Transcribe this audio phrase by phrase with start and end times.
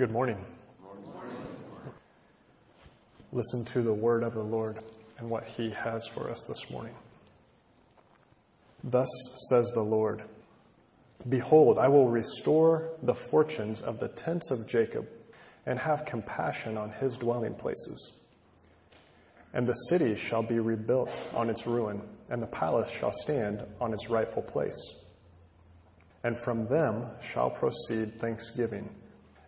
[0.00, 0.42] Good morning.
[3.32, 4.82] Listen to the word of the Lord
[5.18, 6.94] and what he has for us this morning.
[8.82, 9.10] Thus
[9.50, 10.22] says the Lord,
[11.28, 15.06] Behold, I will restore the fortunes of the tents of Jacob
[15.66, 18.20] and have compassion on his dwelling places.
[19.52, 23.92] And the city shall be rebuilt on its ruin, and the palace shall stand on
[23.92, 24.94] its rightful place.
[26.24, 28.88] And from them shall proceed thanksgiving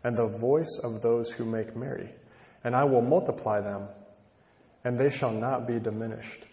[0.05, 2.11] and the voice of those who make merry.
[2.65, 3.89] And I will multiply them,
[4.85, 6.45] and they shall not be diminished.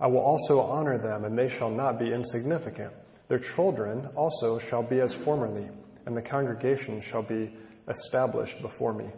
[0.00, 2.92] I will also honor them, and they shall not be insignificant.
[3.28, 5.68] Their children also shall be as formerly,
[6.04, 7.54] and the congregation shall be
[7.88, 9.10] established before me,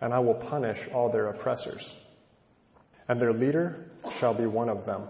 [0.00, 1.96] and I will punish all their oppressors.
[3.08, 5.08] And their leader shall be one of them,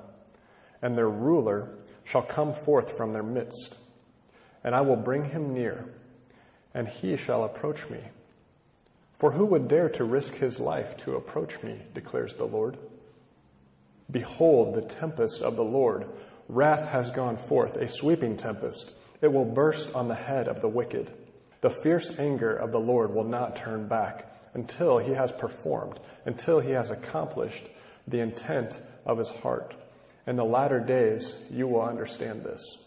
[0.81, 3.79] and their ruler shall come forth from their midst,
[4.65, 5.93] and I will bring him near
[6.75, 8.01] and he shall approach me.
[9.15, 12.79] For who would dare to risk his life to approach me, declares the Lord?
[14.11, 16.09] Behold, the tempest of the Lord.
[16.49, 18.95] Wrath has gone forth, a sweeping tempest.
[19.21, 21.13] It will burst on the head of the wicked.
[21.61, 26.61] The fierce anger of the Lord will not turn back until he has performed, until
[26.61, 27.65] he has accomplished
[28.09, 29.75] the intent of his heart.
[30.27, 32.85] In the latter days, you will understand this.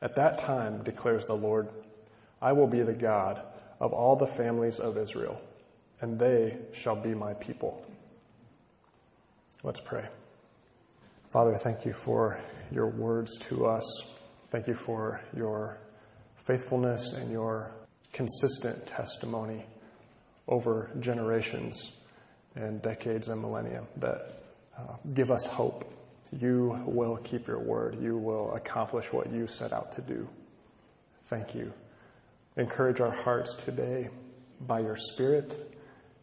[0.00, 1.68] At that time, declares the Lord,
[2.40, 3.42] I will be the God
[3.80, 5.40] of all the families of Israel,
[6.00, 7.84] and they shall be my people.
[9.62, 10.06] Let's pray.
[11.30, 14.12] Father, thank you for your words to us.
[14.50, 15.78] Thank you for your
[16.36, 17.74] faithfulness and your
[18.12, 19.66] consistent testimony
[20.48, 21.98] over generations
[22.54, 24.42] and decades and millennia that
[24.78, 25.84] uh, give us hope.
[26.32, 28.00] You will keep your word.
[28.00, 30.28] You will accomplish what you set out to do.
[31.24, 31.72] Thank you.
[32.56, 34.08] Encourage our hearts today
[34.62, 35.76] by your Spirit.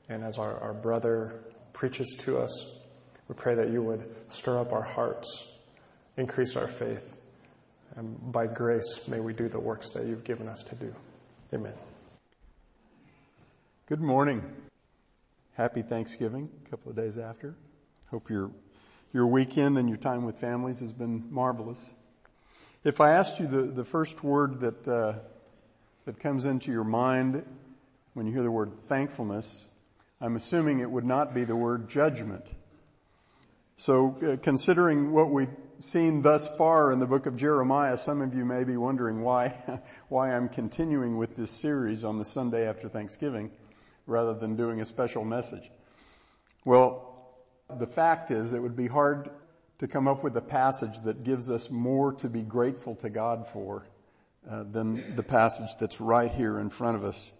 [0.10, 2.80] And as our, our brother preaches to us,
[3.28, 5.52] we pray that you would stir up our hearts,
[6.18, 7.20] increase our faith,
[7.96, 10.96] and by grace may we do the works that you've given us to do.
[11.54, 11.76] Amen.
[13.86, 14.44] Good morning.
[15.54, 17.54] Happy Thanksgiving, a couple of days after.
[18.10, 18.50] Hope your,
[19.14, 21.94] your weekend and your time with families has been marvelous.
[22.84, 25.20] If I asked you the, the first word that, uh,
[26.06, 27.46] that comes into your mind
[28.14, 29.70] when you hear the word thankfulness,
[30.22, 32.54] I'm assuming it would not be the word judgment.
[33.76, 35.50] So uh, considering what we've
[35.80, 39.56] seen thus far in the book of Jeremiah, some of you may be wondering why,
[40.10, 43.52] why I'm continuing with this series on the Sunday after Thanksgiving
[44.06, 45.72] rather than doing a special message.
[46.66, 47.36] Well,
[47.70, 49.30] the fact is it would be hard
[49.80, 53.48] to come up with a passage that gives us more to be grateful to God
[53.48, 53.86] for
[54.50, 57.34] uh, than the passage that's right here in front of us.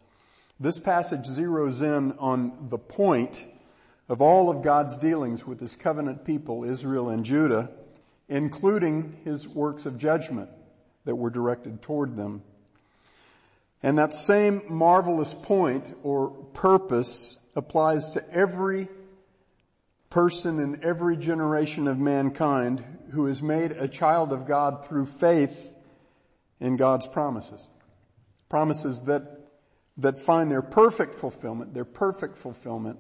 [0.60, 3.46] This passage zeroes in on the point
[4.08, 7.72] of all of God's dealings with his covenant people, Israel and Judah,
[8.30, 10.50] including his works of judgment
[11.06, 12.44] that were directed toward them.
[13.82, 18.88] And that same marvelous point or purpose applies to every
[20.10, 25.74] person in every generation of mankind who is made a child of God through faith
[26.64, 27.70] in God's promises.
[28.50, 29.50] Promises that,
[29.98, 33.00] that find their perfect fulfillment, their perfect fulfillment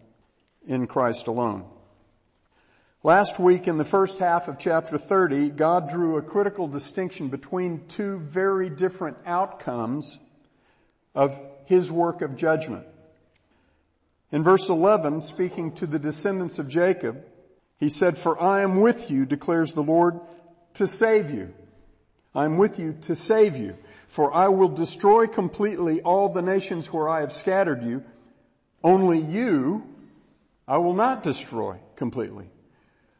[0.67, 1.65] in Christ alone.
[3.03, 7.87] Last week in the first half of chapter 30, God drew a critical distinction between
[7.87, 10.19] two very different outcomes
[11.15, 12.85] of His work of judgment.
[14.31, 17.23] In verse 11, speaking to the descendants of Jacob,
[17.77, 20.19] He said, For I am with you, declares the Lord,
[20.75, 21.53] to save you.
[22.35, 23.77] I'm with you to save you.
[24.07, 28.03] For I will destroy completely all the nations where I have scattered you.
[28.83, 29.87] Only you
[30.67, 32.49] I will not destroy completely.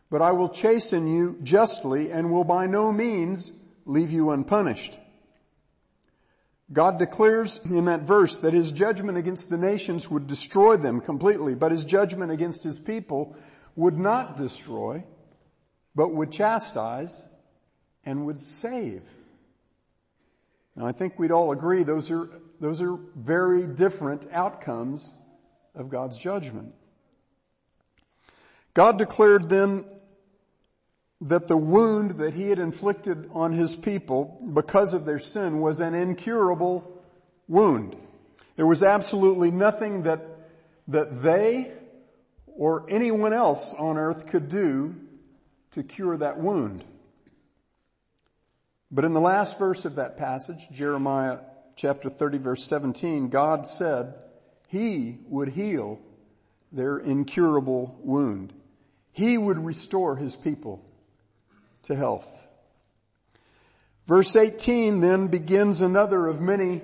[0.10, 3.54] But I will chasten you justly and will by no means
[3.86, 4.98] leave you unpunished.
[6.72, 11.56] God declares in that verse that his judgment against the nations would destroy them completely,
[11.56, 13.36] but his judgment against his people
[13.76, 15.04] would not destroy,
[15.94, 17.26] but would chastise
[18.06, 19.10] and would save.
[20.76, 22.30] Now I think we'd all agree those are,
[22.60, 25.14] those are very different outcomes
[25.76, 26.74] of God's judgment.
[28.74, 29.86] God declared then
[31.22, 35.80] that the wound that he had inflicted on his people because of their sin was
[35.80, 37.02] an incurable
[37.48, 37.96] wound.
[38.56, 40.22] There was absolutely nothing that,
[40.88, 41.72] that they
[42.56, 44.96] or anyone else on earth could do
[45.72, 46.84] to cure that wound.
[48.94, 51.40] But in the last verse of that passage, Jeremiah
[51.76, 54.14] chapter 30 verse 17, God said
[54.68, 56.00] he would heal
[56.72, 58.54] their incurable wound.
[59.12, 60.86] He would restore his people
[61.84, 62.48] to health.
[64.06, 66.84] Verse 18 then begins another of many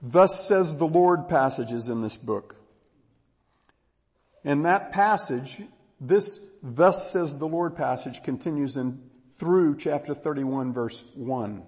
[0.00, 2.56] thus says the Lord passages in this book.
[4.44, 5.60] And that passage,
[6.00, 9.09] this thus says the Lord passage continues in
[9.40, 11.62] through chapter 31 verse 1.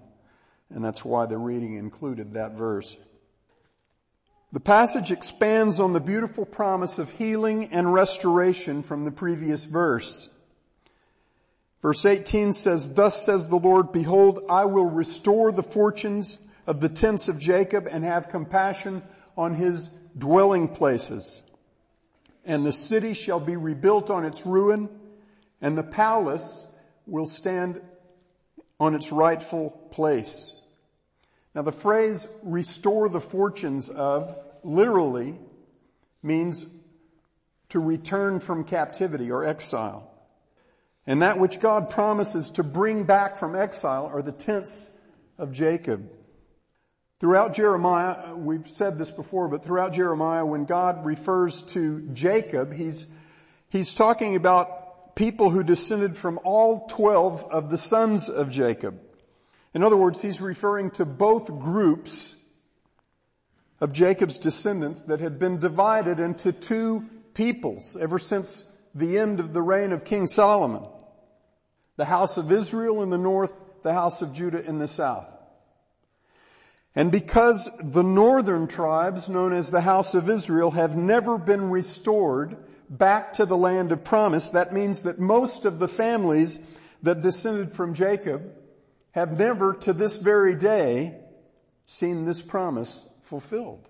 [0.69, 2.95] And that's why the reading included that verse.
[4.51, 10.29] The passage expands on the beautiful promise of healing and restoration from the previous verse.
[11.81, 16.37] Verse 18 says, Thus says the Lord, Behold, I will restore the fortunes
[16.67, 19.01] of the tents of Jacob and have compassion
[19.35, 21.41] on his dwelling places.
[22.45, 24.89] And the city shall be rebuilt on its ruin
[25.59, 26.67] and the palace
[27.05, 27.81] will stand
[28.79, 30.55] on its rightful place.
[31.55, 35.37] Now the phrase restore the fortunes of literally
[36.21, 36.65] means
[37.69, 40.09] to return from captivity or exile.
[41.05, 44.89] And that which God promises to bring back from exile are the tents
[45.37, 46.09] of Jacob.
[47.19, 53.05] Throughout Jeremiah, we've said this before, but throughout Jeremiah, when God refers to Jacob, he's,
[53.69, 54.82] he's talking about
[55.15, 58.99] people who descended from all 12 of the sons of Jacob.
[59.73, 62.37] In other words, he's referring to both groups
[63.79, 68.65] of Jacob's descendants that had been divided into two peoples ever since
[68.95, 70.87] the end of the reign of King Solomon.
[71.97, 75.29] The house of Israel in the north, the house of Judah in the south.
[76.95, 82.55] And because the northern tribes, known as the house of Israel, have never been restored
[82.97, 86.59] back to the land of promise, that means that most of the families
[87.01, 88.53] that descended from Jacob
[89.11, 91.15] have never to this very day
[91.85, 93.89] seen this promise fulfilled.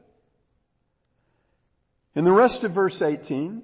[2.15, 3.61] In the rest of verse 18,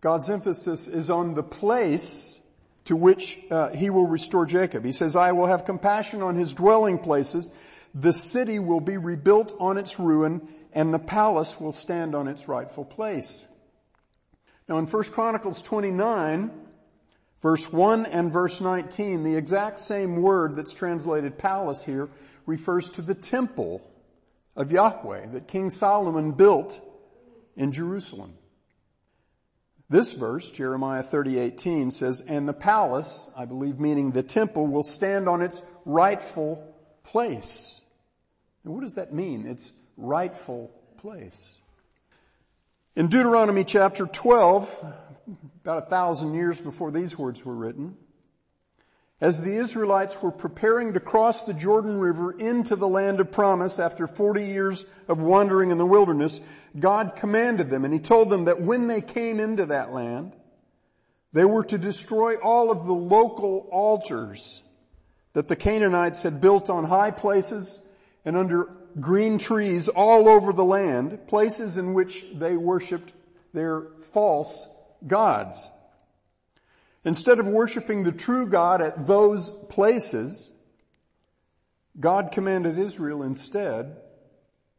[0.00, 2.40] God's emphasis is on the place
[2.84, 4.84] to which uh, he will restore Jacob.
[4.84, 7.50] He says, I will have compassion on his dwelling places.
[7.94, 12.48] The city will be rebuilt on its ruin and the palace will stand on its
[12.48, 13.46] rightful place.
[14.68, 16.64] Now in 1 Chronicles 29,
[17.44, 22.08] Verse 1 and verse 19, the exact same word that's translated palace here
[22.46, 23.82] refers to the temple
[24.56, 26.80] of Yahweh that King Solomon built
[27.54, 28.32] in Jerusalem.
[29.90, 35.28] This verse, Jeremiah 30:18 says, "And the palace, I believe meaning the temple, will stand
[35.28, 37.82] on its rightful place."
[38.64, 39.44] And what does that mean?
[39.44, 41.60] Its rightful place.
[42.96, 44.94] In Deuteronomy chapter 12,
[45.62, 47.96] about a thousand years before these words were written,
[49.20, 53.80] as the Israelites were preparing to cross the Jordan River into the land of promise
[53.80, 56.40] after 40 years of wandering in the wilderness,
[56.78, 60.36] God commanded them and He told them that when they came into that land,
[61.32, 64.62] they were to destroy all of the local altars
[65.32, 67.80] that the Canaanites had built on high places
[68.24, 68.68] and under
[69.00, 73.12] green trees all over the land, places in which they worshiped
[73.52, 74.68] their false
[75.06, 75.70] gods.
[77.04, 80.52] Instead of worshiping the true God at those places,
[81.98, 83.96] God commanded Israel instead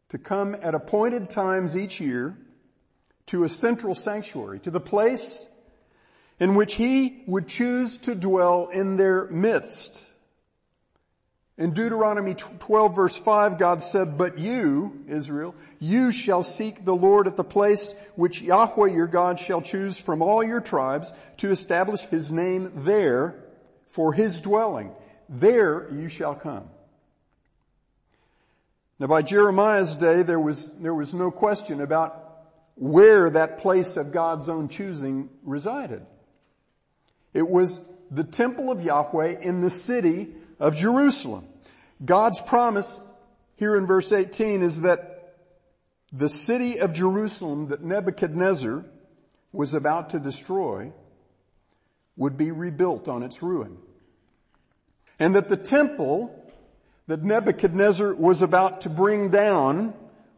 [0.10, 2.38] to come at appointed times each year
[3.28, 5.48] to a central sanctuary, to the place
[6.40, 10.06] in which He would choose to dwell in their midst.
[11.58, 17.28] In Deuteronomy 12 verse 5, God said, But you, Israel, you shall seek the Lord
[17.28, 22.02] at the place which Yahweh your God shall choose from all your tribes to establish
[22.02, 23.36] his name there
[23.88, 24.92] for his dwelling.
[25.30, 26.68] There you shall come.
[29.00, 32.22] Now by Jeremiah's day, there was, there was no question about
[32.76, 36.06] where that place of God's own choosing resided.
[37.34, 37.80] It was
[38.12, 41.48] the temple of Yahweh in the city of Jerusalem.
[42.04, 43.00] God's promise
[43.56, 45.36] here in verse 18 is that
[46.12, 48.86] the city of Jerusalem that Nebuchadnezzar
[49.52, 50.92] was about to destroy
[52.18, 53.78] would be rebuilt on its ruin.
[55.20, 56.42] And that the temple
[57.08, 59.94] that Nebuchadnezzar was about to bring down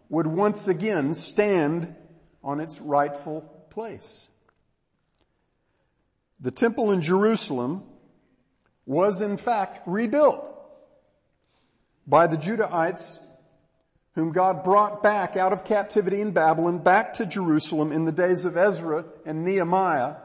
[0.10, 1.96] would once again stand
[2.44, 4.30] on its rightful place.
[6.40, 7.84] The temple in Jerusalem
[8.88, 10.52] was in fact rebuilt
[12.08, 13.20] by the Judahites
[14.16, 18.46] whom God brought back out of captivity in Babylon back to Jerusalem in the days
[18.46, 20.16] of Ezra and Nehemiah,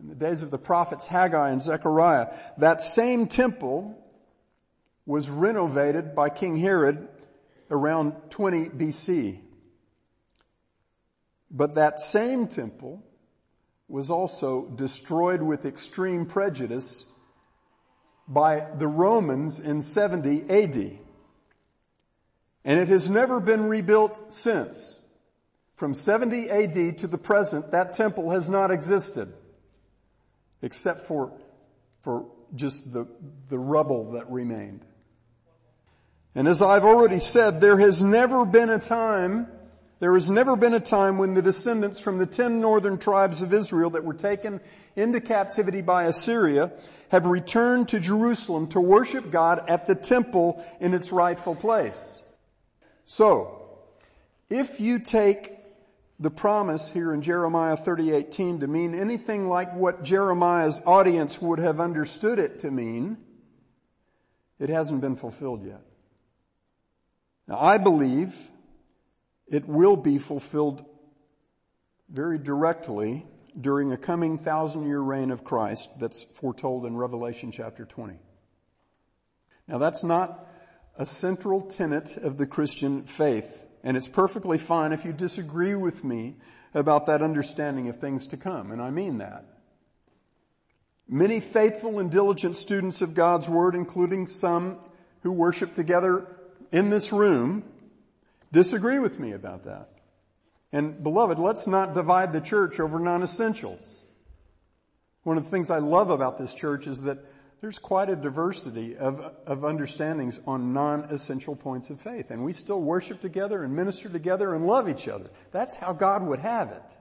[0.00, 2.34] in the days of the prophets Haggai and Zechariah.
[2.58, 3.96] That same temple
[5.06, 7.06] was renovated by King Herod
[7.70, 9.38] around 20 BC.
[11.50, 13.04] But that same temple
[13.86, 17.06] was also destroyed with extreme prejudice
[18.26, 20.98] by the Romans in 70 AD.
[22.64, 25.02] And it has never been rebuilt since.
[25.74, 29.32] From 70 AD to the present, that temple has not existed.
[30.62, 31.32] Except for,
[32.00, 33.06] for just the,
[33.48, 34.84] the rubble that remained.
[36.34, 39.48] And as I've already said, there has never been a time,
[40.00, 43.52] there has never been a time when the descendants from the ten northern tribes of
[43.52, 44.60] Israel that were taken
[44.96, 46.72] into captivity by Assyria
[47.10, 52.22] have returned to Jerusalem to worship God at the temple in its rightful place.
[53.04, 53.68] So,
[54.50, 55.52] if you take
[56.18, 61.80] the promise here in Jeremiah 30:18 to mean anything like what Jeremiah's audience would have
[61.80, 63.18] understood it to mean,
[64.58, 65.82] it hasn't been fulfilled yet.
[67.46, 68.50] Now I believe
[69.46, 70.84] it will be fulfilled
[72.08, 73.26] very directly
[73.60, 78.18] during a coming thousand year reign of Christ that's foretold in Revelation chapter 20.
[79.68, 80.46] Now that's not
[80.96, 83.66] a central tenet of the Christian faith.
[83.82, 86.36] And it's perfectly fine if you disagree with me
[86.72, 88.70] about that understanding of things to come.
[88.70, 89.44] And I mean that.
[91.06, 94.78] Many faithful and diligent students of God's Word, including some
[95.20, 96.26] who worship together
[96.72, 97.64] in this room,
[98.54, 99.90] disagree with me about that.
[100.72, 104.08] And beloved, let's not divide the church over non-essentials.
[105.24, 107.18] One of the things I love about this church is that
[107.60, 112.30] there's quite a diversity of, of understandings on non-essential points of faith.
[112.30, 115.30] And we still worship together and minister together and love each other.
[115.50, 116.98] That's how God would have it.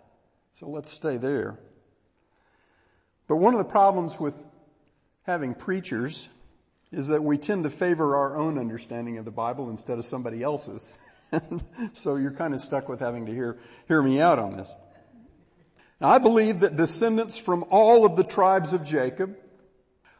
[0.51, 1.59] So let's stay there.
[3.27, 4.47] But one of the problems with
[5.23, 6.29] having preachers
[6.91, 10.43] is that we tend to favor our own understanding of the Bible instead of somebody
[10.43, 10.97] else's.
[11.93, 14.75] so you're kind of stuck with having to hear, hear me out on this.
[16.01, 19.37] Now I believe that descendants from all of the tribes of Jacob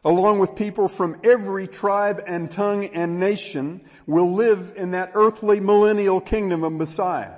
[0.04, 5.60] along with people from every tribe and tongue and nation, will live in that earthly
[5.60, 7.36] millennial kingdom of Messiah.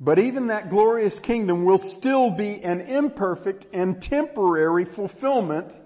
[0.00, 5.78] But even that glorious kingdom will still be an imperfect and temporary fulfillment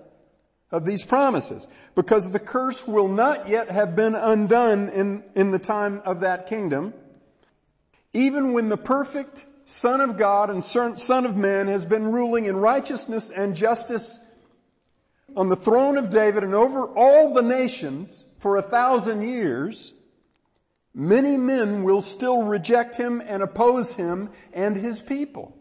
[0.70, 5.58] of these promises because the curse will not yet have been undone in, in the
[5.58, 6.94] time of that kingdom.
[8.12, 12.56] Even when the perfect Son of God and Son of Man has been ruling in
[12.56, 14.18] righteousness and justice
[15.36, 19.94] on the throne of David and over all the nations for a thousand years,
[20.92, 25.56] many men will still reject him and oppose him and his people.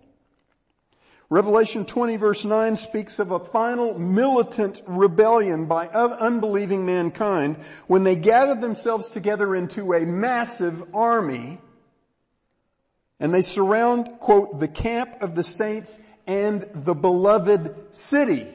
[1.31, 8.15] Revelation 20 verse 9 speaks of a final militant rebellion by unbelieving mankind when they
[8.15, 11.59] gather themselves together into a massive army
[13.19, 18.47] and they surround, quote, the camp of the saints and the beloved city.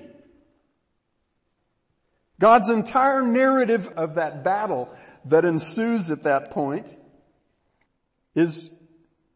[2.40, 4.90] God's entire narrative of that battle
[5.26, 6.96] that ensues at that point
[8.34, 8.70] is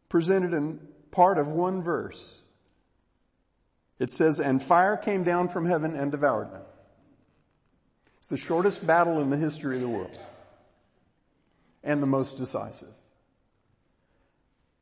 [0.08, 0.80] presented in
[1.10, 2.42] part of one verse.
[3.98, 6.62] It says, and fire came down from heaven and devoured them.
[8.18, 10.18] It's the shortest battle in the history of the world.
[11.82, 12.92] And the most decisive.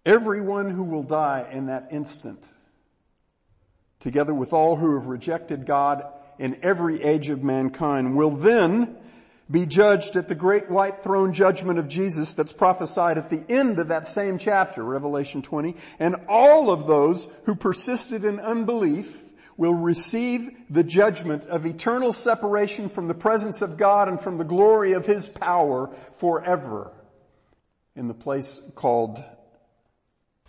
[0.05, 2.53] Everyone who will die in that instant,
[4.01, 6.07] together with all who have rejected God
[6.39, 8.97] in every age of mankind will then
[9.50, 13.79] be judged at the great white throne judgment of Jesus that's prophesied at the end
[13.79, 15.76] of that same chapter, Revelation 20.
[15.99, 19.23] And all of those who persisted in unbelief
[19.57, 24.45] will receive the judgment of eternal separation from the presence of God and from the
[24.45, 26.93] glory of His power forever
[27.95, 29.23] in the place called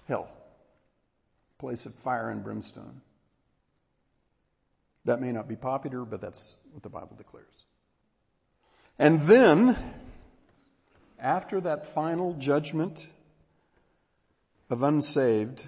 [0.07, 0.29] hell,
[1.59, 3.01] place of fire and brimstone.
[5.05, 7.66] That may not be popular, but that's what the Bible declares.
[8.99, 9.77] And then,
[11.19, 13.07] after that final judgment
[14.69, 15.65] of unsaved,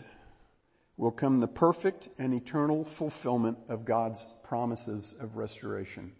[0.97, 6.13] will come the perfect and eternal fulfillment of God's promises of restoration.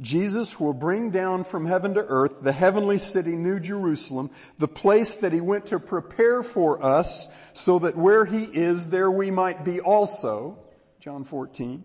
[0.00, 5.16] Jesus will bring down from heaven to earth the heavenly city, New Jerusalem, the place
[5.16, 9.64] that he went to prepare for us so that where he is, there we might
[9.64, 10.58] be also.
[10.98, 11.84] John 14.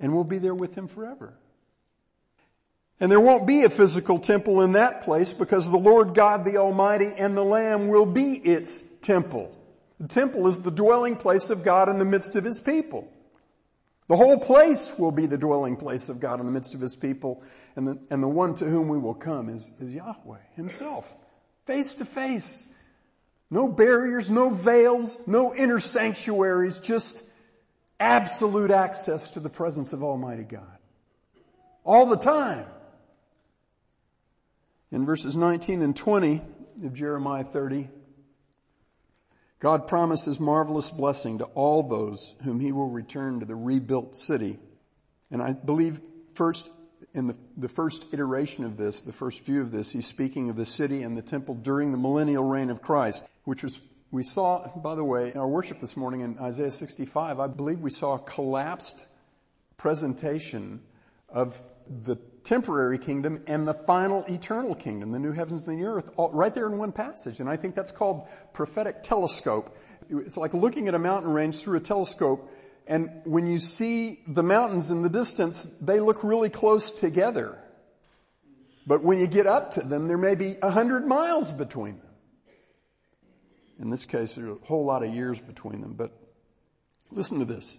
[0.00, 1.34] And we'll be there with him forever.
[2.98, 6.58] And there won't be a physical temple in that place because the Lord God the
[6.58, 9.56] Almighty and the Lamb will be its temple.
[9.98, 13.10] The temple is the dwelling place of God in the midst of His people.
[14.10, 16.96] The whole place will be the dwelling place of God in the midst of his
[16.96, 17.44] people.
[17.76, 21.16] And the, and the one to whom we will come is, is Yahweh himself.
[21.64, 22.66] Face to face.
[23.50, 27.22] No barriers, no veils, no inner sanctuaries, just
[28.00, 30.78] absolute access to the presence of Almighty God.
[31.84, 32.66] All the time.
[34.90, 36.42] In verses 19 and 20
[36.84, 37.88] of Jeremiah 30,
[39.60, 44.58] God promises marvelous blessing to all those whom he will return to the rebuilt city.
[45.30, 46.00] And I believe
[46.34, 46.70] first,
[47.12, 50.56] in the, the first iteration of this, the first view of this, he's speaking of
[50.56, 53.78] the city and the temple during the millennial reign of Christ, which was,
[54.10, 57.80] we saw, by the way, in our worship this morning in Isaiah 65, I believe
[57.80, 59.06] we saw a collapsed
[59.76, 60.82] presentation
[61.28, 61.60] of
[62.04, 66.10] the temporary kingdom and the final eternal kingdom, the new heavens and the new earth,
[66.16, 67.40] all, right there in one passage.
[67.40, 69.76] And I think that's called prophetic telescope.
[70.08, 72.50] It's like looking at a mountain range through a telescope
[72.90, 77.56] and when you see the mountains in the distance, they look really close together.
[78.84, 82.09] But when you get up to them, there may be a hundred miles between them.
[83.80, 86.12] In this case, there's a whole lot of years between them, but
[87.10, 87.78] listen to this.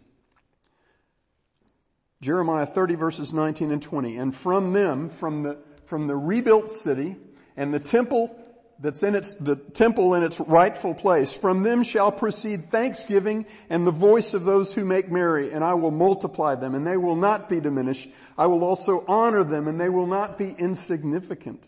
[2.21, 4.17] Jeremiah 30 verses 19 and 20.
[4.17, 7.17] And from them, from the, from the rebuilt city
[7.55, 8.35] and the temple
[8.79, 13.85] that's in its, the temple in its rightful place, from them shall proceed thanksgiving and
[13.85, 17.15] the voice of those who make merry, and I will multiply them, and they will
[17.15, 18.09] not be diminished.
[18.39, 21.67] I will also honor them, and they will not be insignificant.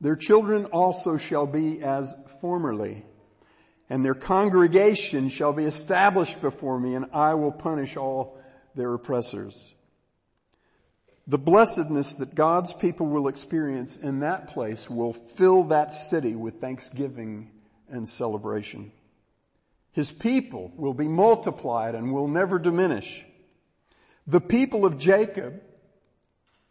[0.00, 3.04] Their children also shall be as formerly,
[3.90, 8.38] and their congregation shall be established before me, and I will punish all
[8.74, 9.74] their oppressors.
[11.26, 16.60] The blessedness that God's people will experience in that place will fill that city with
[16.60, 17.50] thanksgiving
[17.90, 18.92] and celebration.
[19.92, 23.26] His people will be multiplied and will never diminish.
[24.26, 25.60] The people of Jacob,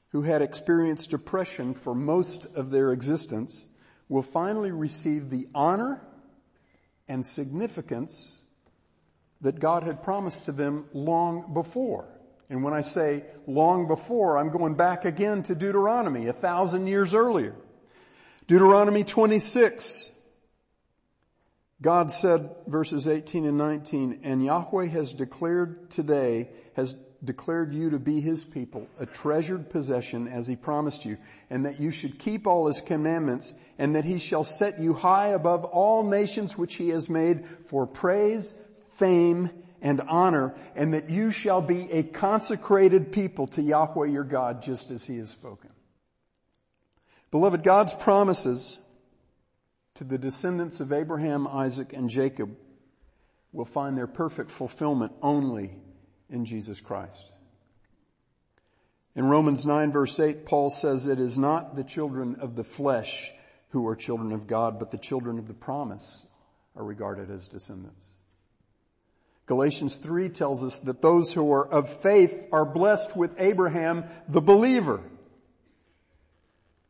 [0.10, 3.68] who had experienced oppression for most of their existence,
[4.10, 6.02] will finally receive the honor
[7.08, 8.42] and significance
[9.42, 12.08] that God had promised to them long before.
[12.50, 17.14] And when I say long before, I'm going back again to Deuteronomy, a thousand years
[17.14, 17.56] earlier.
[18.48, 20.12] Deuteronomy 26.
[21.82, 28.00] God said, verses 18 and 19, and Yahweh has declared today, has declared you to
[28.00, 31.18] be his people, a treasured possession as he promised you,
[31.50, 35.30] and that you should keep all his commandments, and that he shall set you high
[35.30, 38.54] above all nations which he has made for praise,
[38.92, 39.50] fame,
[39.82, 44.92] and honor, and that you shall be a consecrated people to Yahweh your God, just
[44.92, 45.72] as he has spoken.
[47.32, 48.80] Beloved, God's promises
[49.96, 52.56] to the descendants of Abraham, Isaac, and Jacob
[53.52, 55.76] will find their perfect fulfillment only
[56.30, 57.32] in Jesus Christ.
[59.16, 63.32] In Romans 9 verse 8, Paul says it is not the children of the flesh
[63.70, 66.26] who are children of God, but the children of the promise
[66.76, 68.12] are regarded as descendants.
[69.48, 74.42] Galatians 3 tells us that those who are of faith are blessed with Abraham, the
[74.42, 75.02] believer.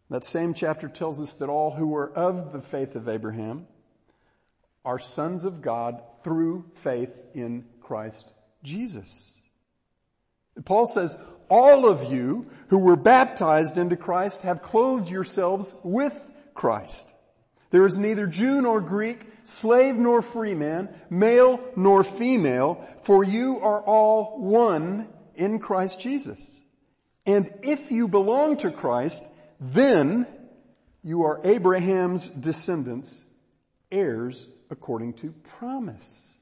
[0.10, 3.68] That same chapter tells us that all who are of the faith of Abraham
[4.84, 9.42] are sons of God through faith in Christ Jesus.
[10.66, 11.18] Paul says,
[11.50, 17.14] all of you who were baptized into Christ have clothed yourselves with Christ.
[17.70, 23.60] There is neither Jew nor Greek, slave nor free man, male nor female, for you
[23.60, 26.64] are all one in Christ Jesus.
[27.26, 29.26] And if you belong to Christ,
[29.60, 30.28] then
[31.04, 33.26] you are Abraham's descendants,
[33.92, 36.37] heirs according to promise.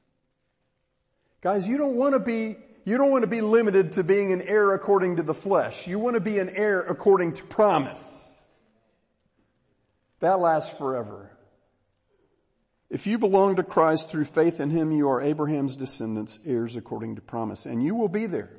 [1.46, 4.42] Guys, you don't want to be, you don't want to be limited to being an
[4.42, 5.86] heir according to the flesh.
[5.86, 8.48] You want to be an heir according to promise.
[10.18, 11.30] That lasts forever.
[12.90, 17.14] If you belong to Christ through faith in Him, you are Abraham's descendants, heirs according
[17.14, 17.64] to promise.
[17.64, 18.50] And you will be there.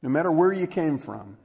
[0.00, 1.36] No matter where you came from.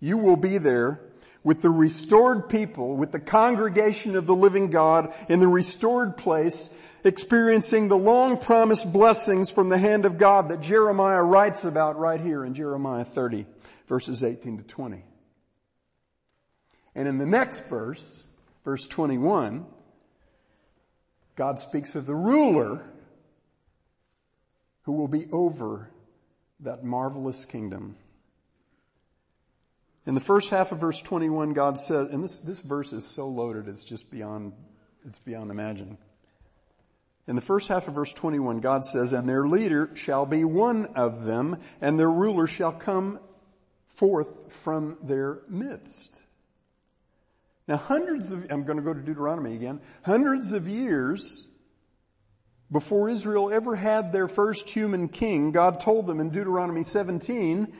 [0.00, 1.02] You will be there
[1.46, 6.70] with the restored people, with the congregation of the living God in the restored place,
[7.04, 12.20] experiencing the long promised blessings from the hand of God that Jeremiah writes about right
[12.20, 13.46] here in Jeremiah 30
[13.86, 15.04] verses 18 to 20.
[16.96, 18.28] And in the next verse,
[18.64, 19.66] verse 21,
[21.36, 22.84] God speaks of the ruler
[24.82, 25.90] who will be over
[26.58, 27.94] that marvelous kingdom.
[30.06, 33.26] In the first half of verse 21, God says, and this, this verse is so
[33.28, 34.52] loaded, it's just beyond,
[35.04, 35.98] it's beyond imagining.
[37.26, 40.86] In the first half of verse 21, God says, and their leader shall be one
[40.94, 43.18] of them, and their ruler shall come
[43.88, 46.22] forth from their midst.
[47.66, 51.48] Now hundreds of, I'm going to go to Deuteronomy again, hundreds of years
[52.70, 57.72] before Israel ever had their first human king, God told them in Deuteronomy 17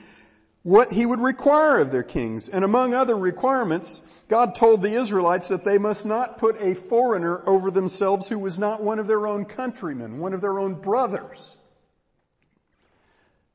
[0.66, 2.48] what he would require of their kings.
[2.48, 7.40] And among other requirements, God told the Israelites that they must not put a foreigner
[7.48, 11.56] over themselves who was not one of their own countrymen, one of their own brothers.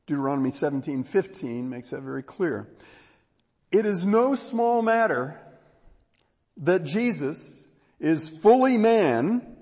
[0.08, 2.70] Deuteronomy 17:15 makes that very clear.
[3.74, 5.38] It is no small matter
[6.56, 7.68] that Jesus
[8.00, 9.58] is fully man,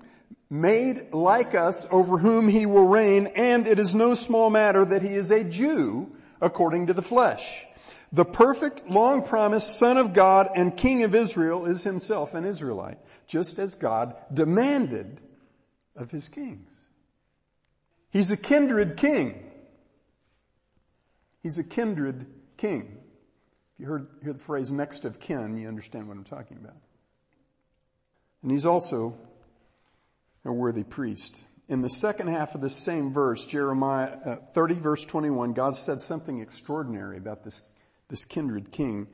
[0.48, 5.02] made like us over whom he will reign, and it is no small matter that
[5.02, 7.64] he is a Jew according to the flesh.
[8.12, 12.98] The perfect, long promised son of God and king of Israel is himself an Israelite,
[13.26, 15.20] just as God demanded
[15.94, 16.72] of his kings.
[18.10, 19.50] He's a kindred king.
[21.42, 22.26] He's a kindred
[22.56, 22.98] king.
[23.74, 26.76] If you heard, hear the phrase next of kin, you understand what I'm talking about.
[28.42, 29.16] And he's also
[30.44, 31.44] a worthy priest.
[31.70, 36.00] In the second half of the same verse, Jeremiah uh, 30 verse 21, God said
[36.00, 37.62] something extraordinary about this,
[38.08, 39.06] this kindred king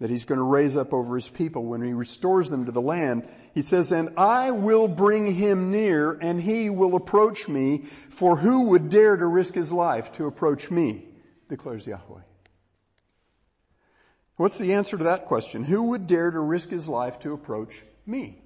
[0.00, 2.80] that he's going to raise up over his people when he restores them to the
[2.80, 3.28] land.
[3.54, 8.70] He says, and I will bring him near and he will approach me, for who
[8.70, 11.04] would dare to risk his life to approach me,
[11.48, 12.22] declares Yahweh.
[14.34, 15.62] What's the answer to that question?
[15.62, 18.39] Who would dare to risk his life to approach me?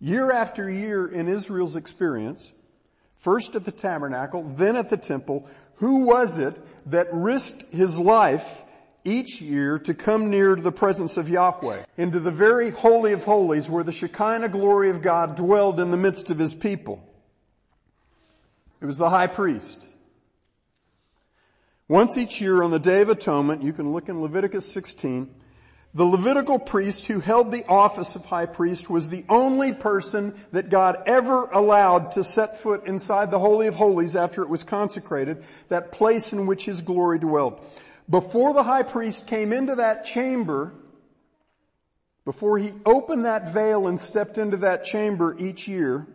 [0.00, 2.52] Year after year in Israel's experience,
[3.14, 8.64] first at the tabernacle, then at the temple, who was it that risked his life
[9.04, 13.24] each year to come near to the presence of Yahweh, into the very holy of
[13.24, 17.06] holies where the Shekinah glory of God dwelled in the midst of his people?
[18.80, 19.86] It was the high priest.
[21.86, 25.34] Once each year on the Day of Atonement, you can look in Leviticus 16,
[25.94, 30.68] the Levitical priest who held the office of high priest was the only person that
[30.68, 35.44] God ever allowed to set foot inside the Holy of Holies after it was consecrated,
[35.68, 37.64] that place in which his glory dwelled.
[38.10, 40.72] Before the high priest came into that chamber,
[42.24, 46.08] before he opened that veil and stepped into that chamber each year,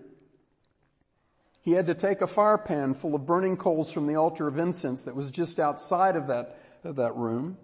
[1.61, 4.57] he had to take a fire pan full of burning coals from the altar of
[4.57, 7.57] incense that was just outside of that, of that room.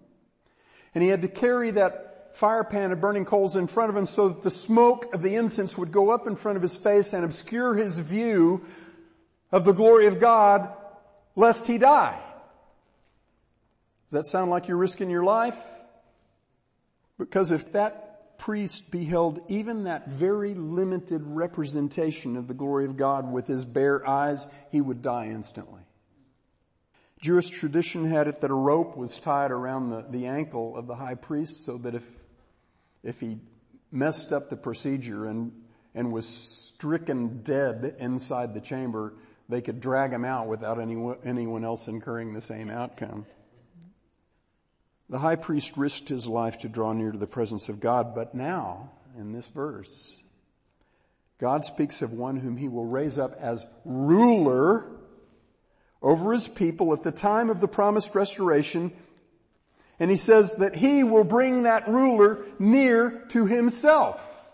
[0.96, 4.06] And he had to carry that fire pan of burning coals in front of him
[4.06, 7.14] so that the smoke of the incense would go up in front of his face
[7.14, 8.66] and obscure his view
[9.52, 10.80] of the glory of God
[11.36, 12.22] lest he die.
[14.10, 15.62] Does that sound like you're risking your life?
[17.18, 23.32] Because if that priest beheld even that very limited representation of the glory of God
[23.32, 25.82] with his bare eyes, he would die instantly.
[27.26, 30.94] Jewish tradition had it that a rope was tied around the, the ankle of the
[30.94, 32.08] high priest so that if,
[33.02, 33.40] if he
[33.92, 35.52] messed up the procedure and,
[35.96, 39.16] and was stricken dead inside the chamber,
[39.50, 43.26] they could drag him out without anyone, anyone else incurring the same outcome.
[45.10, 48.36] The high priest risked his life to draw near to the presence of God, but
[48.36, 50.22] now, in this verse,
[51.40, 54.95] God speaks of one whom he will raise up as ruler
[56.06, 58.94] over his people at the time of the promised restoration.
[60.00, 64.52] And he says that he will bring that ruler near to himself.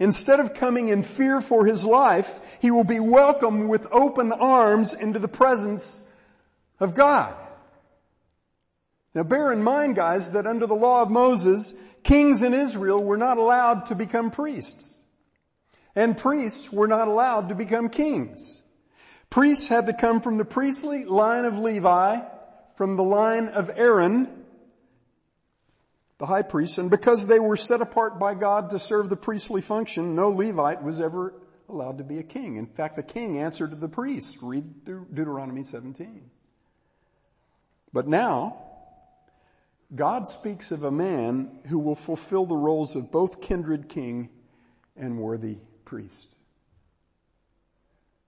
[0.00, 4.92] Instead of coming in fear for his life, he will be welcomed with open arms
[4.92, 6.04] into the presence
[6.80, 7.36] of God.
[9.14, 13.16] Now bear in mind guys that under the law of Moses, kings in Israel were
[13.16, 15.00] not allowed to become priests.
[15.94, 18.63] And priests were not allowed to become kings.
[19.30, 22.20] Priests had to come from the priestly line of Levi,
[22.74, 24.44] from the line of Aaron,
[26.18, 29.60] the high priest, and because they were set apart by God to serve the priestly
[29.60, 31.34] function, no Levite was ever
[31.68, 32.56] allowed to be a king.
[32.56, 34.38] In fact, the king answered to the priest.
[34.42, 36.30] Read Deuteronomy 17.
[37.92, 38.56] But now,
[39.94, 44.30] God speaks of a man who will fulfill the roles of both kindred king
[44.96, 46.36] and worthy priest.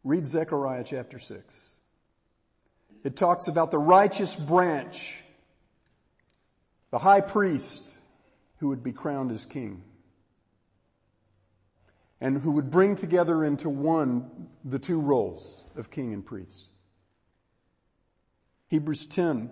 [0.06, 1.74] Read Zechariah chapter 6.
[3.02, 5.16] It talks about the righteous branch,
[6.92, 7.92] the high priest
[8.58, 9.82] who would be crowned as king
[12.20, 16.66] and who would bring together into one the two roles of king and priest.
[18.68, 19.50] Hebrews 10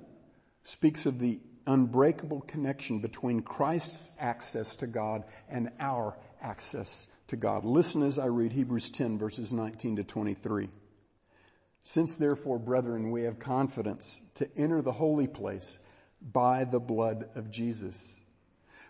[0.62, 7.64] speaks of the unbreakable connection between Christ's access to God and our access to God.
[7.64, 10.68] Listen as I read Hebrews 10 verses 19 to 23.
[11.82, 15.80] Since therefore, brethren, we have confidence to enter the holy place
[16.22, 18.20] by the blood of Jesus,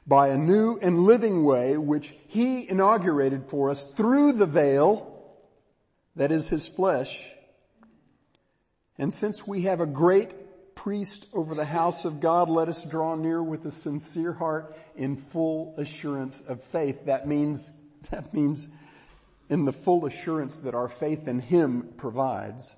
[0.06, 5.10] by a new and living way which he inaugurated for us through the veil,
[6.14, 7.26] that is his flesh.
[8.98, 13.14] And since we have a great priest over the house of God, let us draw
[13.14, 17.06] near with a sincere heart in full assurance of faith.
[17.06, 17.72] That means,
[18.14, 18.68] that means
[19.48, 22.76] in the full assurance that our faith in Him provides.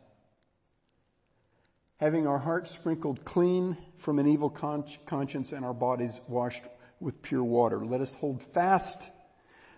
[1.98, 6.64] Having our hearts sprinkled clean from an evil conscience and our bodies washed
[7.00, 7.84] with pure water.
[7.84, 9.10] Let us hold fast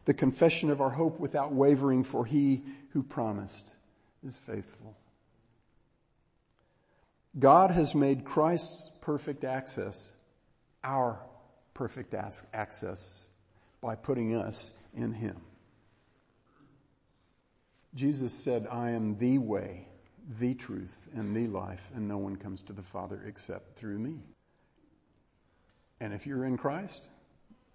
[0.04, 3.74] the confession of our hope without wavering for He who promised
[4.24, 4.96] is faithful.
[7.36, 10.12] God has made Christ's perfect access
[10.84, 11.20] our
[11.74, 13.26] perfect access
[13.80, 15.40] by putting us in Him.
[17.94, 19.88] Jesus said, I am the way,
[20.38, 24.20] the truth, and the life, and no one comes to the Father except through me.
[26.00, 27.10] And if you're in Christ,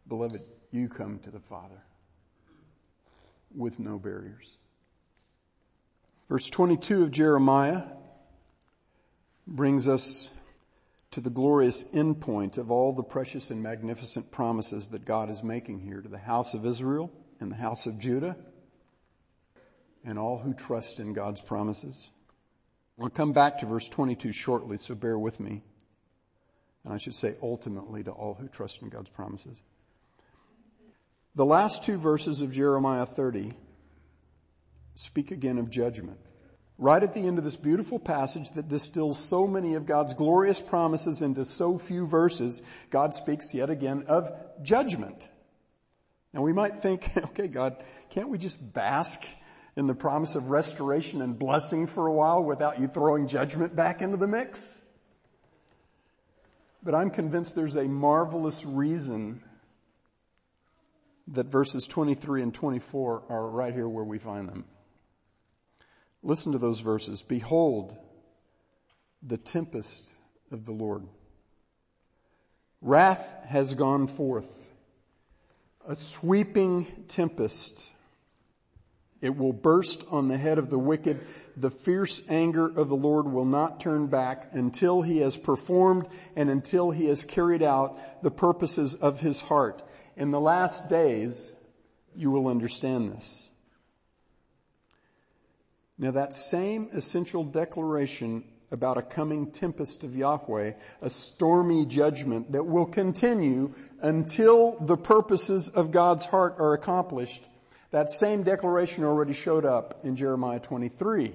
[0.08, 1.84] beloved, you come to the Father
[3.56, 4.58] with no barriers.
[6.28, 7.84] Verse 22 of Jeremiah
[9.46, 10.32] brings us
[11.12, 15.80] to the glorious endpoint of all the precious and magnificent promises that God is making
[15.80, 18.36] here to the house of Israel and the house of Judah
[20.04, 22.10] and all who trust in God's promises.
[23.02, 25.64] I'll come back to verse 22 shortly, so bear with me.
[26.84, 29.62] And I should say ultimately to all who trust in God's promises.
[31.36, 33.54] The last two verses of Jeremiah 30
[34.96, 36.20] speak again of judgment
[36.78, 40.60] right at the end of this beautiful passage that distills so many of God's glorious
[40.60, 45.30] promises into so few verses, God speaks yet again of judgment.
[46.34, 47.78] Now we might think, okay, God,
[48.10, 49.24] can't we just bask
[49.76, 54.02] in the promise of restoration and blessing for a while without you throwing judgment back
[54.02, 54.84] into the mix?
[56.84, 59.42] But I'm convinced there's a marvelous reason
[61.30, 64.66] that verses 23 and 24 are right here where we find them.
[66.22, 67.22] Listen to those verses.
[67.22, 67.98] Behold,
[69.22, 70.12] the tempest
[70.52, 71.04] of the Lord.
[72.82, 74.74] Wrath has gone forth,
[75.88, 77.93] a sweeping tempest.
[79.24, 81.22] It will burst on the head of the wicked.
[81.56, 86.50] The fierce anger of the Lord will not turn back until he has performed and
[86.50, 89.82] until he has carried out the purposes of his heart.
[90.18, 91.54] In the last days,
[92.14, 93.50] you will understand this.
[95.98, 102.66] Now that same essential declaration about a coming tempest of Yahweh, a stormy judgment that
[102.66, 107.48] will continue until the purposes of God's heart are accomplished,
[107.94, 111.32] that same declaration already showed up in Jeremiah 23,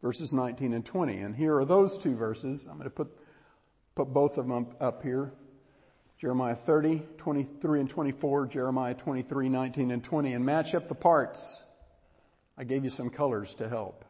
[0.00, 1.18] verses 19 and 20.
[1.18, 2.64] And here are those two verses.
[2.64, 3.14] I'm going to put,
[3.94, 5.34] put both of them up here.
[6.18, 11.66] Jeremiah 30, 23 and 24, Jeremiah 23, 19 and 20, and match up the parts.
[12.56, 14.06] I gave you some colors to help.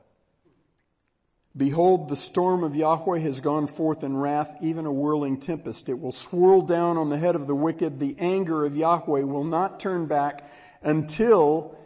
[1.56, 5.88] Behold, the storm of Yahweh has gone forth in wrath, even a whirling tempest.
[5.88, 7.98] It will swirl down on the head of the wicked.
[7.98, 10.48] The anger of Yahweh will not turn back
[10.84, 11.76] until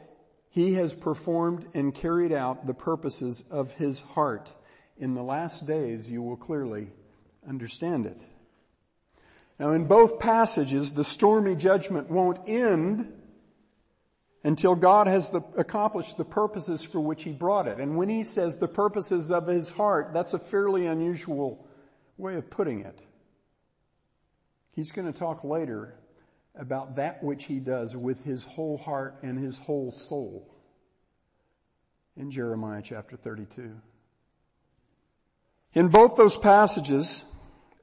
[0.51, 4.55] he has performed and carried out the purposes of his heart.
[4.99, 6.91] In the last days, you will clearly
[7.49, 8.27] understand it.
[9.59, 13.13] Now in both passages, the stormy judgment won't end
[14.45, 17.79] until God has the, accomplished the purposes for which He brought it.
[17.79, 21.67] And when He says the purposes of His heart, that's a fairly unusual
[22.17, 23.01] way of putting it.
[24.73, 25.95] He's going to talk later
[26.59, 30.55] about that which He does with His whole heart and His whole soul
[32.17, 33.81] in Jeremiah chapter 32.
[35.75, 37.25] In both those passages,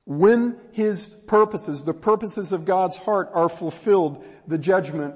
[0.05, 5.15] when His purposes, the purposes of God's heart are fulfilled, the judgment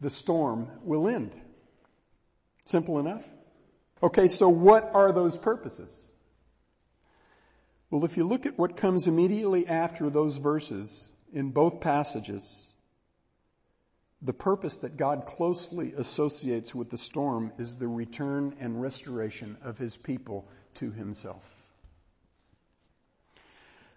[0.00, 1.34] the storm will end.
[2.66, 3.26] Simple enough.
[4.02, 6.12] Okay, so what are those purposes?
[7.90, 12.74] Well, if you look at what comes immediately after those verses in both passages,
[14.22, 19.78] the purpose that God closely associates with the storm is the return and restoration of
[19.78, 21.66] his people to himself.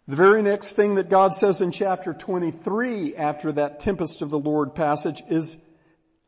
[0.08, 4.40] The very next thing that God says in chapter 23 after that tempest of the
[4.40, 5.58] Lord passage is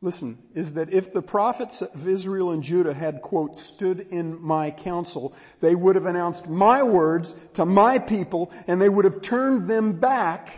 [0.02, 4.72] listen, is that if the prophets of Israel and Judah had, quote, stood in my
[4.72, 9.68] counsel, they would have announced my words to my people and they would have turned
[9.68, 10.52] them back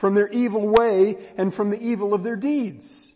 [0.00, 3.14] from their evil way and from the evil of their deeds.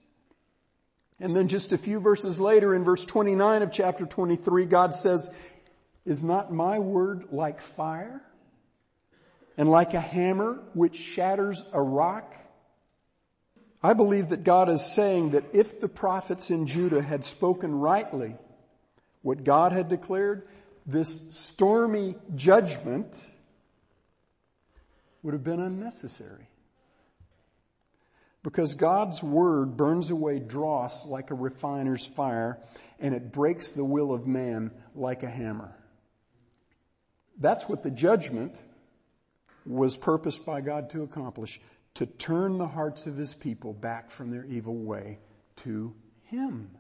[1.19, 5.31] And then just a few verses later in verse 29 of chapter 23, God says,
[6.05, 8.21] is not my word like fire
[9.57, 12.35] and like a hammer which shatters a rock?
[13.83, 18.37] I believe that God is saying that if the prophets in Judah had spoken rightly
[19.23, 20.47] what God had declared,
[20.85, 23.31] this stormy judgment
[25.23, 26.49] would have been unnecessary.
[28.45, 32.61] Because God's word burns away dross like a refiner's fire
[33.01, 35.75] and it breaks the will of man like a hammer.
[37.39, 38.63] That's what the judgment
[39.67, 41.59] was purposed by God to accomplish
[41.95, 45.21] to turn the hearts of his people back from their evil way
[45.57, 46.71] to him.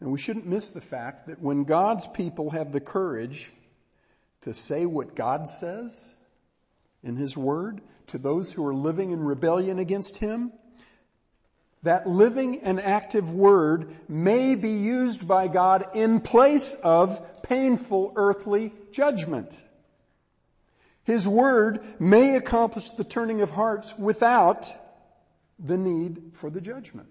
[0.00, 3.52] And we shouldn't miss the fact that when God's people have the courage
[4.40, 6.16] to say what God says
[7.02, 10.52] in his word to those who are living in rebellion against him,
[11.82, 18.72] that living and active word may be used by God in place of painful earthly
[18.92, 19.64] judgment.
[21.04, 24.72] His word may accomplish the turning of hearts without
[25.58, 27.08] the need for the judgment.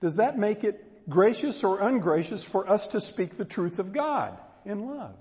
[0.00, 4.38] Does that make it gracious or ungracious for us to speak the truth of God
[4.64, 5.16] in love?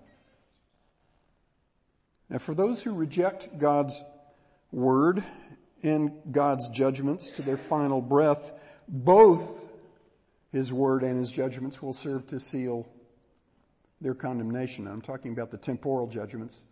[2.29, 4.03] Now for those who reject God's
[4.71, 5.23] word
[5.83, 8.53] and God's judgments to their final breath,
[8.87, 9.71] both
[10.51, 12.89] His word and His judgments will serve to seal
[14.01, 14.87] their condemnation.
[14.87, 16.63] I'm talking about the temporal judgments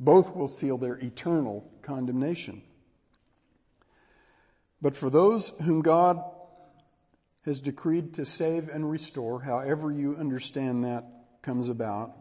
[0.00, 2.62] both will seal their eternal condemnation.
[4.80, 6.22] But for those whom God
[7.44, 11.04] has decreed to save and restore, however you understand that
[11.42, 12.16] comes about,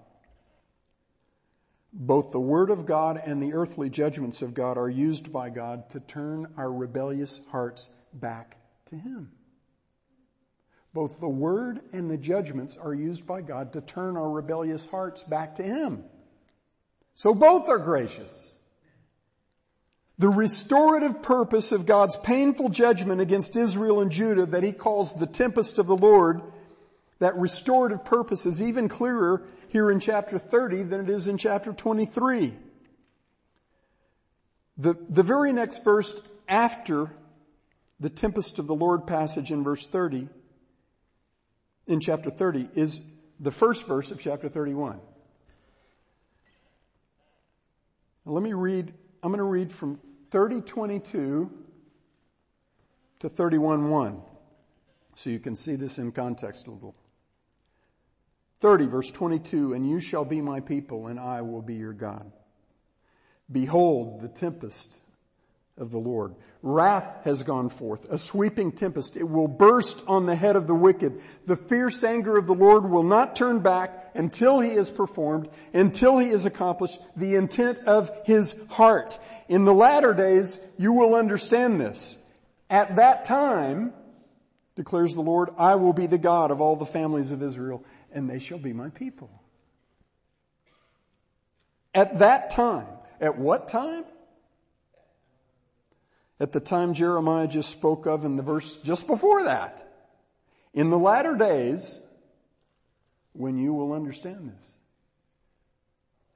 [1.92, 5.90] both the Word of God and the earthly judgments of God are used by God
[5.92, 9.32] to turn our rebellious hearts back to Him.
[10.94, 15.24] Both the Word and the judgments are used by God to turn our rebellious hearts
[15.24, 16.04] back to Him.
[17.16, 18.58] So both are gracious.
[20.20, 25.26] The restorative purpose of God's painful judgment against Israel and Judah that he calls the
[25.26, 26.42] tempest of the Lord,
[27.20, 31.74] that restorative purpose is even clearer here in chapter 30 than it is in chapter
[31.74, 32.54] 23.
[34.78, 37.12] The, the very next verse after
[38.00, 40.30] the tempest of the Lord passage in verse 30,
[41.88, 43.02] in chapter 30, is
[43.40, 45.00] the first verse of chapter 31.
[48.26, 50.00] Let me read, I'm going to read from
[50.32, 51.52] 3022
[53.20, 54.22] to 31:1
[55.16, 56.96] so you can see this in context a little.
[58.60, 62.32] 30 verse 22, and you shall be my people and I will be your God.
[63.52, 65.02] Behold the tempest
[65.78, 66.36] of the Lord.
[66.62, 69.16] Wrath has gone forth, a sweeping tempest.
[69.16, 71.22] It will burst on the head of the wicked.
[71.46, 76.20] The fierce anger of the Lord will not turn back until he is performed, until
[76.20, 79.18] he has accomplished the intent of his heart.
[79.48, 82.18] In the latter days, you will understand this.
[82.70, 83.94] At that time,
[84.76, 88.30] declares the Lord, I will be the God of all the families of Israel, and
[88.30, 89.30] they shall be my people.
[91.94, 92.88] At that time,
[93.20, 94.06] at what time?
[96.40, 99.86] at the time Jeremiah just spoke of in the verse just before that.
[100.74, 102.02] In the latter days,
[103.34, 104.74] when you will understand this.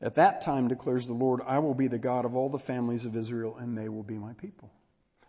[0.02, 3.06] At that time declares the Lord, I will be the God of all the families
[3.06, 4.72] of Israel and they will be my people.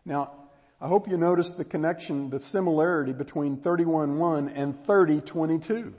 [0.05, 0.33] Now,
[0.81, 5.93] I hope you notice the connection, the similarity between 31.1 and 30.22.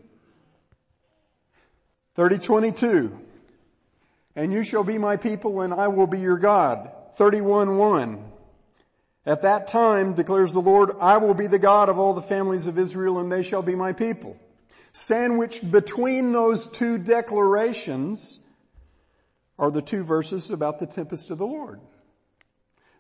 [2.17, 3.17] 30.22.
[4.36, 6.91] And you shall be my people and I will be your God.
[7.17, 8.21] 31.1.
[9.25, 12.67] At that time, declares the Lord, I will be the God of all the families
[12.67, 14.38] of Israel and they shall be my people.
[14.91, 18.39] Sandwiched between those two declarations
[19.58, 21.82] are the two verses about the tempest of the Lord.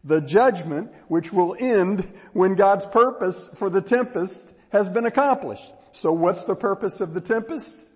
[0.03, 5.73] The judgment which will end when God's purpose for the tempest has been accomplished.
[5.91, 7.87] So what's the purpose of the tempest?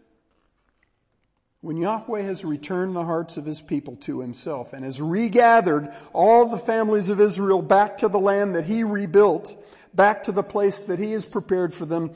[1.62, 6.46] When Yahweh has returned the hearts of his people to himself and has regathered all
[6.46, 9.62] the families of Israel back to the land that he rebuilt,
[9.94, 12.12] back to the place that he has prepared for them,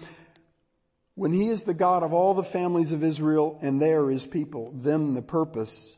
[1.15, 4.25] when he is the God of all the families of Israel and they are his
[4.25, 5.97] people, then the purpose,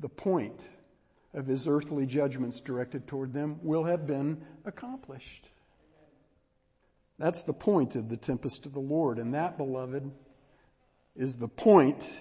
[0.00, 0.68] the point
[1.32, 5.48] of his earthly judgments directed toward them will have been accomplished.
[7.18, 9.18] That's the point of the tempest of the Lord.
[9.18, 10.10] And that, beloved,
[11.14, 12.20] is the point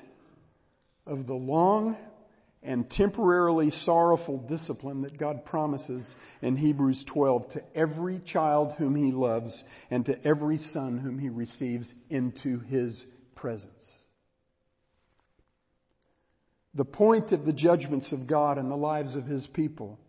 [1.12, 1.98] of the long
[2.64, 9.12] and temporarily sorrowful discipline that God promises in Hebrews 12 to every child whom he
[9.12, 14.06] loves and to every son whom he receives into his presence.
[16.74, 20.00] The point of the judgments of God in the lives of his people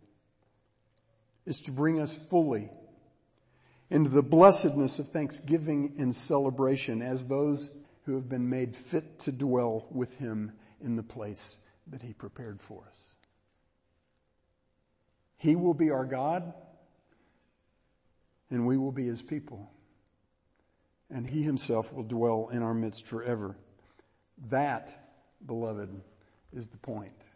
[1.45, 2.69] is to bring us fully
[3.89, 7.69] into the blessedness of thanksgiving and celebration as those
[8.05, 12.61] who have been made fit to dwell with him in the place that he prepared
[12.61, 13.15] for us.
[15.37, 16.53] He will be our God
[18.49, 19.71] and we will be his people.
[21.09, 23.57] And he himself will dwell in our midst forever.
[24.49, 24.95] That,
[25.45, 25.89] beloved,
[26.53, 27.29] is the point.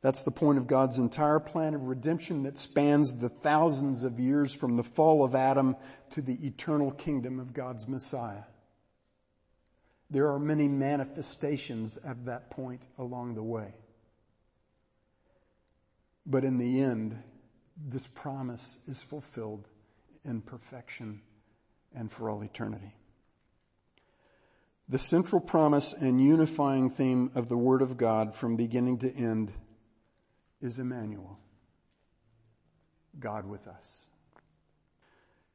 [0.00, 4.54] That's the point of God's entire plan of redemption that spans the thousands of years
[4.54, 5.76] from the fall of Adam
[6.10, 8.44] to the eternal kingdom of God's Messiah.
[10.10, 13.74] There are many manifestations of that point along the way.
[16.24, 17.22] But in the end,
[17.76, 19.68] this promise is fulfilled
[20.24, 21.20] in perfection
[21.94, 22.94] and for all eternity.
[24.88, 29.52] The central promise and unifying theme of the Word of God from beginning to end
[30.62, 31.38] is Emmanuel.
[33.18, 34.06] God with us.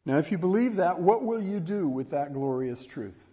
[0.05, 3.32] Now if you believe that, what will you do with that glorious truth?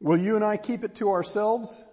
[0.00, 1.86] Will you and I keep it to ourselves?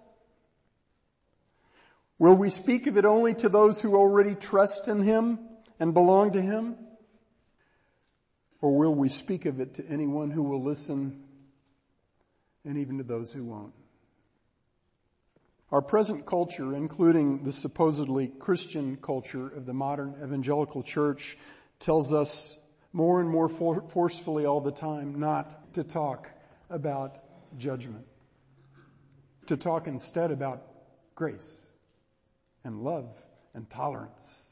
[2.18, 5.38] Will we speak of it only to those who already trust in Him
[5.78, 6.76] and belong to Him?
[8.60, 11.22] Or will we speak of it to anyone who will listen
[12.64, 13.72] and even to those who won't.
[15.70, 21.36] Our present culture, including the supposedly Christian culture of the modern evangelical church,
[21.78, 22.58] tells us
[22.92, 26.30] more and more for- forcefully all the time not to talk
[26.70, 27.18] about
[27.56, 28.06] judgment.
[29.46, 30.62] To talk instead about
[31.14, 31.72] grace
[32.64, 33.08] and love
[33.54, 34.48] and tolerance.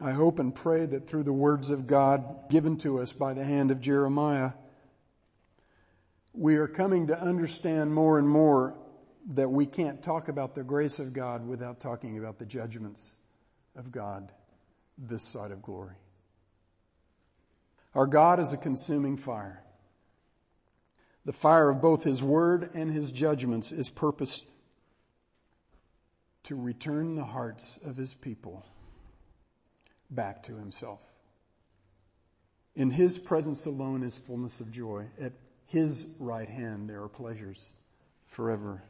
[0.00, 3.44] I hope and pray that through the words of God given to us by the
[3.44, 4.52] hand of Jeremiah,
[6.32, 8.78] we are coming to understand more and more
[9.34, 13.16] that we can't talk about the grace of God without talking about the judgments
[13.76, 14.32] of God
[14.98, 15.94] this side of glory.
[17.94, 19.61] Our God is a consuming fire.
[21.24, 24.46] The fire of both His Word and His judgments is purposed
[26.44, 28.66] to return the hearts of His people
[30.10, 31.00] back to Himself.
[32.74, 35.06] In His presence alone is fullness of joy.
[35.20, 35.32] At
[35.72, 37.72] his right hand there are pleasures
[38.26, 38.82] forever.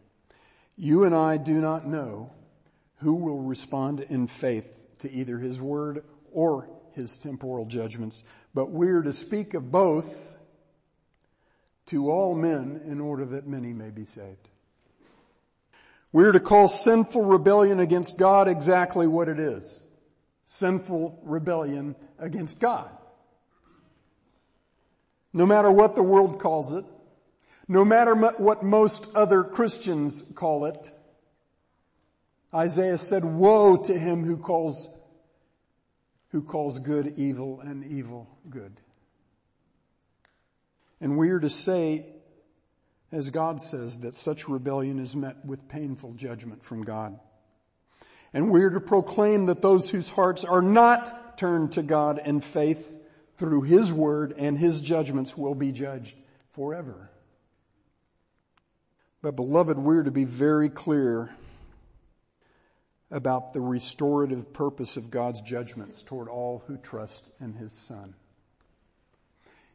[0.77, 2.33] You and I do not know
[2.97, 6.03] who will respond in faith to either his word
[6.33, 10.32] or his temporal judgments, but we're to speak of both
[11.93, 14.49] to all men in order that many may be saved.
[16.11, 19.83] We're to call sinful rebellion against God exactly what it is.
[20.43, 22.89] Sinful rebellion against God.
[25.35, 26.87] No matter what the world calls it,
[27.69, 30.91] no matter what most other Christians call it,
[32.55, 34.89] Isaiah said, woe to him who calls,
[36.29, 38.81] who calls good evil and evil good.
[41.03, 42.07] And we are to say,
[43.11, 47.19] as God says, that such rebellion is met with painful judgment from God.
[48.33, 52.41] And we are to proclaim that those whose hearts are not turned to God in
[52.41, 53.01] faith
[53.37, 56.17] through His word and His judgments will be judged
[56.53, 57.11] forever.
[59.23, 61.35] But beloved, we're to be very clear
[63.11, 68.15] about the restorative purpose of God's judgments toward all who trust in His Son.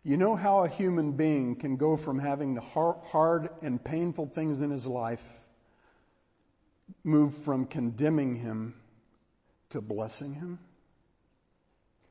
[0.07, 4.61] You know how a human being can go from having the hard and painful things
[4.61, 5.45] in his life
[7.03, 8.73] move from condemning him
[9.69, 10.59] to blessing him?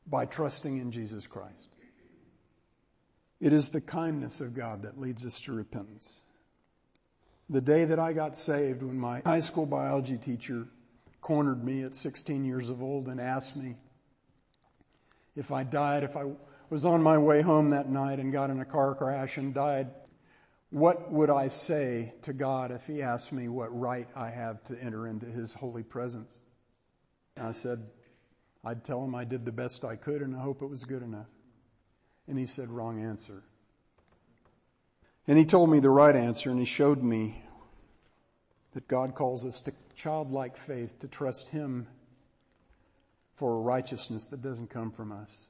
[0.07, 1.69] by trusting in Jesus Christ.
[3.41, 6.23] It is the kindness of God that leads us to repentance.
[7.51, 10.69] The day that I got saved when my high school biology teacher
[11.21, 13.75] cornered me at 16 years of old and asked me
[15.35, 16.25] if I died, if I
[16.71, 19.91] was on my way home that night and got in a car crash and died,
[20.71, 24.81] what would I say to God if He asked me what right I have to
[24.83, 26.41] enter into His holy presence?
[27.39, 27.87] I said,
[28.65, 31.03] I'd tell him I did the best I could and I hope it was good
[31.03, 31.29] enough.
[32.27, 33.43] And he said, wrong answer.
[35.29, 37.45] And he told me the right answer and he showed me
[38.77, 41.89] that God calls us to childlike faith to trust Him
[43.35, 45.49] for a righteousness that doesn't come from us.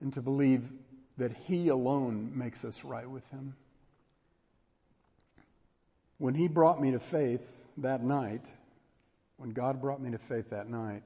[0.00, 0.72] And to believe
[1.18, 3.54] that He alone makes us right with Him.
[6.18, 8.46] When He brought me to faith that night,
[9.36, 11.02] when God brought me to faith that night,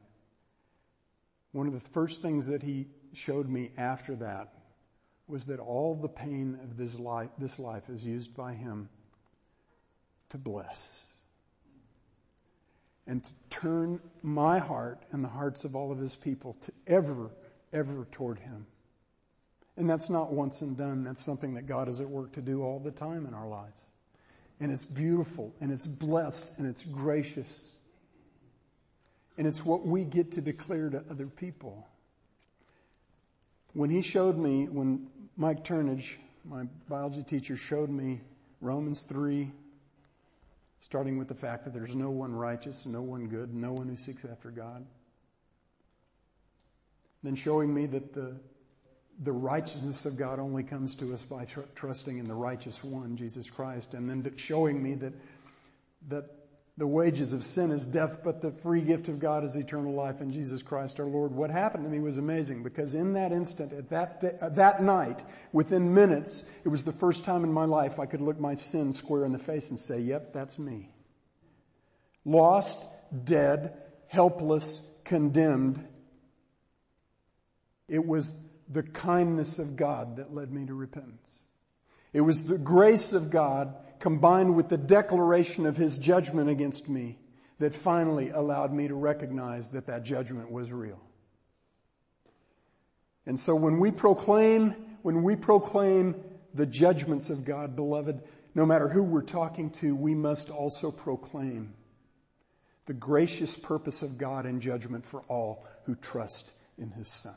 [1.52, 4.52] one of the first things that He showed me after that
[5.26, 8.88] was that all the pain of this life, this life is used by Him
[10.28, 11.14] to bless
[13.06, 17.30] and to turn my heart and the hearts of all of His people to ever,
[17.72, 18.66] ever toward Him.
[19.76, 21.04] And that's not once and done.
[21.04, 23.90] That's something that God is at work to do all the time in our lives.
[24.60, 27.76] And it's beautiful and it's blessed and it's gracious.
[29.36, 31.88] And it's what we get to declare to other people.
[33.72, 36.14] When he showed me, when Mike Turnage,
[36.44, 38.20] my biology teacher, showed me
[38.60, 39.50] Romans 3,
[40.78, 43.96] starting with the fact that there's no one righteous, no one good, no one who
[43.96, 44.86] seeks after God.
[47.24, 48.36] Then showing me that the,
[49.22, 53.16] the righteousness of God only comes to us by tr- trusting in the righteous one,
[53.16, 53.94] Jesus Christ.
[53.94, 55.12] And then showing me that,
[56.08, 56.30] that
[56.76, 60.20] the wages of sin is death, but the free gift of God is eternal life
[60.20, 61.30] in Jesus Christ our Lord.
[61.30, 64.82] What happened to me was amazing because in that instant, at that, day, uh, that
[64.82, 68.54] night, within minutes, it was the first time in my life I could look my
[68.54, 70.90] sin square in the face and say, yep, that's me.
[72.24, 72.84] Lost,
[73.24, 73.74] dead,
[74.08, 75.86] helpless, condemned.
[77.88, 78.32] It was
[78.68, 81.44] the kindness of God that led me to repentance.
[82.12, 87.18] It was the grace of God combined with the declaration of his judgment against me
[87.58, 91.00] that finally allowed me to recognize that that judgment was real.
[93.26, 96.14] And so when we proclaim, when we proclaim
[96.52, 98.22] the judgments of God, beloved,
[98.54, 101.74] no matter who we're talking to, we must also proclaim
[102.86, 107.34] the gracious purpose of God in judgment for all who trust in His Son.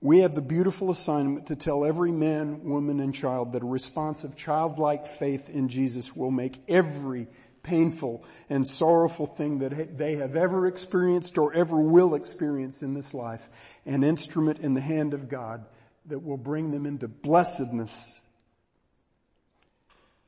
[0.00, 4.22] We have the beautiful assignment to tell every man, woman, and child that a response
[4.22, 7.26] of childlike faith in Jesus will make every
[7.64, 13.12] painful and sorrowful thing that they have ever experienced or ever will experience in this
[13.12, 13.48] life
[13.86, 15.66] an instrument in the hand of God
[16.06, 18.20] that will bring them into blessedness,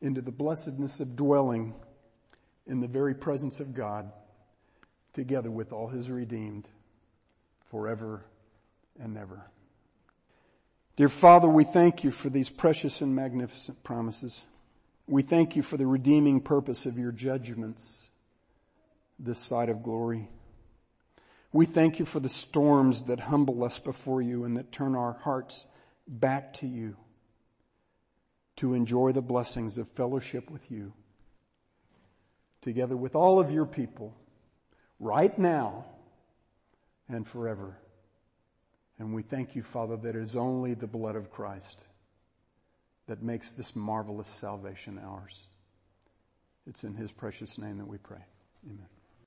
[0.02, 1.74] into the blessedness of dwelling
[2.66, 4.10] in the very presence of God
[5.12, 6.68] together with all his redeemed
[7.70, 8.24] forever
[8.98, 9.44] and ever.
[11.00, 14.44] Dear Father, we thank you for these precious and magnificent promises.
[15.06, 18.10] We thank you for the redeeming purpose of your judgments
[19.18, 20.28] this side of glory.
[21.54, 25.14] We thank you for the storms that humble us before you and that turn our
[25.14, 25.64] hearts
[26.06, 26.98] back to you
[28.56, 30.92] to enjoy the blessings of fellowship with you
[32.60, 34.14] together with all of your people
[34.98, 35.86] right now
[37.08, 37.78] and forever.
[39.00, 41.86] And we thank you, Father, that it is only the blood of Christ
[43.06, 45.46] that makes this marvelous salvation ours.
[46.66, 48.20] It's in his precious name that we pray.
[48.66, 48.99] Amen.